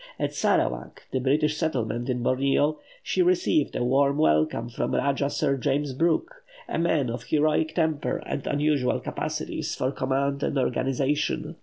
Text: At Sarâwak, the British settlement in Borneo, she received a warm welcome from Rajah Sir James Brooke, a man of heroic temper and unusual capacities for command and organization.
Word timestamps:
At 0.17 0.31
Sarâwak, 0.31 1.07
the 1.11 1.19
British 1.19 1.57
settlement 1.57 2.09
in 2.09 2.23
Borneo, 2.23 2.79
she 3.03 3.21
received 3.21 3.75
a 3.75 3.83
warm 3.83 4.17
welcome 4.17 4.67
from 4.67 4.95
Rajah 4.95 5.29
Sir 5.29 5.57
James 5.57 5.93
Brooke, 5.93 6.41
a 6.67 6.79
man 6.79 7.11
of 7.11 7.25
heroic 7.25 7.75
temper 7.75 8.17
and 8.25 8.47
unusual 8.47 8.99
capacities 8.99 9.75
for 9.75 9.91
command 9.91 10.41
and 10.41 10.57
organization. 10.57 11.55